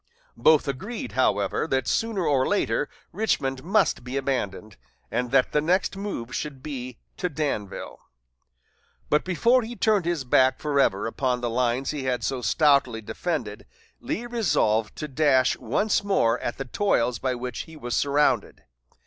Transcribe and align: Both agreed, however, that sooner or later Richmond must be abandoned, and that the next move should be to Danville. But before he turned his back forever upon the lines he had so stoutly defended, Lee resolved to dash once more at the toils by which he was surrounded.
Both 0.35 0.67
agreed, 0.67 1.11
however, 1.11 1.67
that 1.67 1.87
sooner 1.87 2.25
or 2.25 2.47
later 2.47 2.89
Richmond 3.11 3.63
must 3.63 4.03
be 4.03 4.17
abandoned, 4.17 4.77
and 5.11 5.29
that 5.29 5.51
the 5.51 5.61
next 5.61 5.95
move 5.95 6.33
should 6.35 6.63
be 6.63 6.97
to 7.17 7.29
Danville. 7.29 7.99
But 9.11 9.23
before 9.23 9.61
he 9.61 9.75
turned 9.75 10.05
his 10.05 10.23
back 10.23 10.57
forever 10.59 11.05
upon 11.05 11.41
the 11.41 11.51
lines 11.51 11.91
he 11.91 12.05
had 12.05 12.23
so 12.23 12.41
stoutly 12.41 13.01
defended, 13.01 13.67
Lee 13.99 14.25
resolved 14.25 14.95
to 14.95 15.07
dash 15.07 15.55
once 15.57 16.03
more 16.03 16.39
at 16.39 16.57
the 16.57 16.65
toils 16.65 17.19
by 17.19 17.35
which 17.35 17.65
he 17.69 17.75
was 17.77 17.95
surrounded. 17.95 18.63